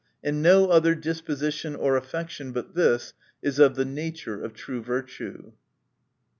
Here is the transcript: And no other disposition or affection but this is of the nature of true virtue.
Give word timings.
And 0.23 0.41
no 0.41 0.69
other 0.71 0.95
disposition 0.95 1.75
or 1.75 1.95
affection 1.95 2.53
but 2.53 2.73
this 2.73 3.13
is 3.43 3.59
of 3.59 3.75
the 3.75 3.85
nature 3.85 4.43
of 4.43 4.55
true 4.55 4.81
virtue. 4.81 5.51